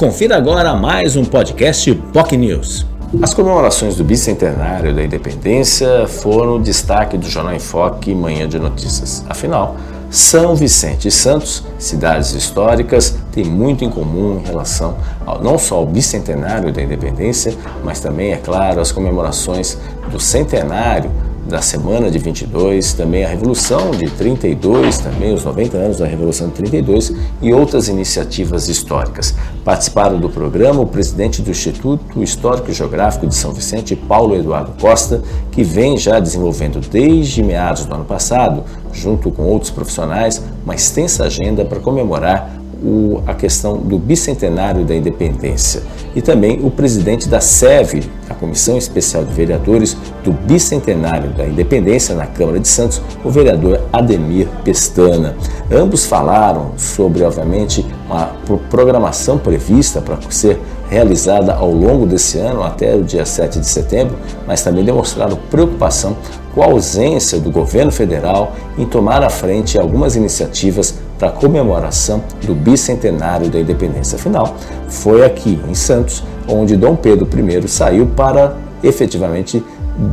[0.00, 2.86] Confira agora mais um podcast POC News.
[3.20, 8.58] As comemorações do bicentenário da independência foram o destaque do Jornal em Foque Manhã de
[8.58, 9.22] Notícias.
[9.28, 9.76] Afinal,
[10.10, 15.74] São Vicente e Santos, cidades históricas, têm muito em comum em relação ao, não só
[15.74, 17.54] ao bicentenário da independência,
[17.84, 19.76] mas também, é claro, as comemorações
[20.10, 21.10] do centenário
[21.50, 26.46] da semana de 22, também a Revolução de 32, também os 90 anos da Revolução
[26.46, 27.12] de 32
[27.42, 29.34] e outras iniciativas históricas.
[29.64, 34.72] Participaram do programa o presidente do Instituto Histórico e Geográfico de São Vicente, Paulo Eduardo
[34.80, 40.76] Costa, que vem já desenvolvendo desde meados do ano passado, junto com outros profissionais, uma
[40.76, 45.82] extensa agenda para comemorar o, a questão do bicentenário da independência
[46.14, 52.14] e também o presidente da SEV, a Comissão Especial de Vereadores do Bicentenário da Independência
[52.14, 55.36] na Câmara de Santos, o vereador Ademir Pestana.
[55.70, 58.26] Ambos falaram sobre, obviamente, uma
[58.70, 60.58] programação prevista para ser
[60.90, 66.16] realizada ao longo desse ano, até o dia 7 de setembro, mas também demonstraram preocupação
[66.52, 72.22] com a ausência do governo federal em tomar à frente algumas iniciativas para a comemoração
[72.44, 74.16] do bicentenário da independência.
[74.16, 74.56] Afinal,
[74.88, 79.62] foi aqui em Santos onde Dom Pedro I saiu para efetivamente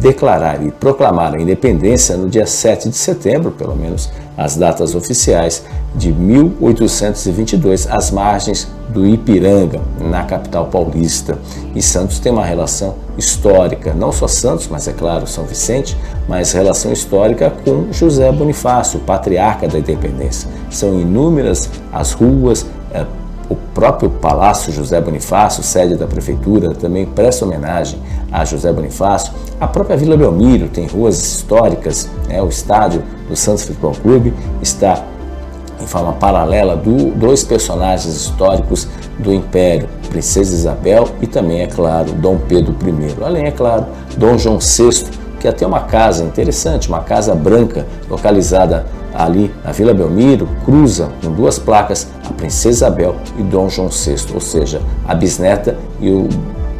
[0.00, 5.64] declarar e proclamar a independência no dia 7 de setembro, pelo menos as datas oficiais,
[5.94, 11.38] de 1822, às margens do Ipiranga, na capital paulista.
[11.74, 15.96] E Santos tem uma relação histórica, não só Santos, mas é claro São Vicente,
[16.28, 20.48] mas relação histórica com José Bonifácio, patriarca da independência.
[20.70, 23.04] São inúmeras as ruas, é,
[23.52, 28.00] o próprio Palácio José Bonifácio, sede da prefeitura, também presta homenagem
[28.30, 29.32] a José Bonifácio.
[29.60, 32.42] A própria Vila Belmiro tem ruas históricas, né?
[32.42, 35.04] o estádio do Santos Futebol Clube está
[35.80, 42.12] em forma paralela do dois personagens históricos do Império, Princesa Isabel e também, é claro,
[42.12, 43.22] Dom Pedro I.
[43.22, 43.86] Além, é claro,
[44.16, 45.04] Dom João VI,
[45.42, 51.32] que até uma casa interessante, uma casa branca localizada ali na Vila Belmiro, cruza com
[51.32, 56.28] duas placas a Princesa Isabel e Dom João VI, ou seja, a bisneta e o,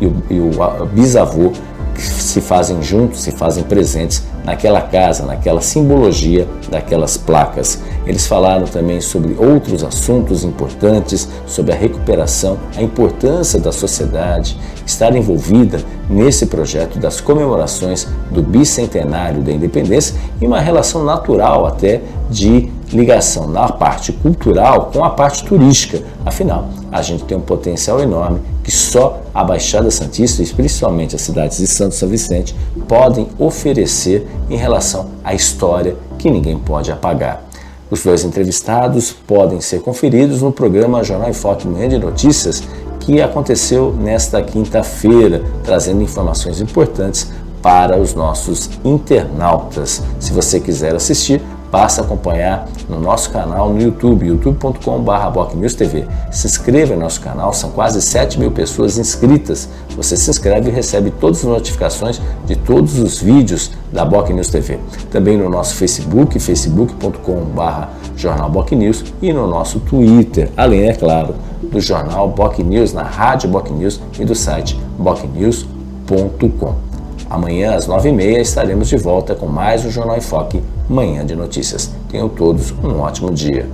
[0.01, 1.51] e o, e o bisavô
[1.93, 7.81] que se fazem juntos, se fazem presentes naquela casa, naquela simbologia daquelas placas.
[8.07, 15.15] Eles falaram também sobre outros assuntos importantes, sobre a recuperação, a importância da sociedade estar
[15.15, 15.81] envolvida
[16.11, 23.47] nesse projeto das comemorações do bicentenário da independência e uma relação natural até de ligação
[23.47, 26.03] na parte cultural com a parte turística.
[26.27, 31.23] Afinal, a gente tem um potencial enorme que só a Baixada Santista, e principalmente as
[31.23, 32.55] cidades de Santo São Vicente,
[32.87, 37.52] podem oferecer em relação à história que ninguém pode apagar.
[37.93, 42.63] Os dois entrevistados podem ser conferidos no programa Jornal em Foque Manhã de Notícias,
[43.01, 47.31] que aconteceu nesta quinta-feira, trazendo informações importantes
[47.61, 50.03] para os nossos internautas.
[50.19, 56.07] Se você quiser assistir, Basta acompanhar no nosso canal no YouTube, youtube.com.br TV.
[56.31, 59.71] Se inscreva no nosso canal, são quase 7 mil pessoas inscritas.
[59.97, 64.51] Você se inscreve e recebe todas as notificações de todos os vídeos da Boc News
[64.51, 64.79] TV.
[65.11, 67.87] Também no nosso Facebook, facebook.com.br
[68.19, 73.03] Jornal Boc News e no nosso Twitter, além, é claro, do Jornal Boc News, na
[73.03, 76.92] Rádio Boc News e do site bocnews.com.
[77.33, 81.91] Amanhã, às 9h30, estaremos de volta com mais um Jornal em Foque, Manhã de Notícias.
[82.11, 83.67] Tenham todos um ótimo dia.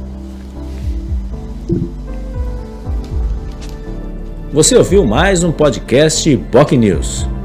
[4.53, 7.38] Você ouviu mais um podcast POC News.